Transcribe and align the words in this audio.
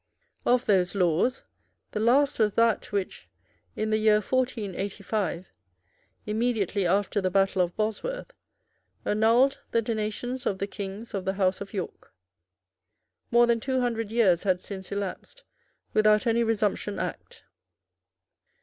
Of 0.47 0.65
those 0.65 0.95
laws 0.95 1.43
the 1.91 1.99
last 1.99 2.39
was 2.39 2.53
that 2.53 2.91
which, 2.91 3.29
in 3.75 3.91
the 3.91 3.99
year 3.99 4.15
1485, 4.19 5.47
immediately 6.25 6.87
after 6.87 7.21
the 7.21 7.29
battle 7.29 7.61
of 7.61 7.75
Bosworth, 7.75 8.31
annulled 9.05 9.59
the 9.69 9.81
donations 9.83 10.47
of 10.47 10.57
the 10.57 10.65
kings 10.65 11.13
of 11.13 11.23
the 11.23 11.33
House 11.33 11.61
of 11.61 11.71
York. 11.71 12.11
More 13.29 13.45
than 13.45 13.59
two 13.59 13.79
hundred 13.81 14.09
years 14.09 14.41
had 14.41 14.59
since 14.59 14.91
elapsed 14.91 15.43
without 15.93 16.25
any 16.25 16.43
Resumption 16.43 16.97
Act. 16.97 17.43